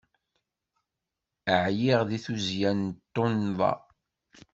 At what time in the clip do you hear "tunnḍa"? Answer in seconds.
3.13-3.71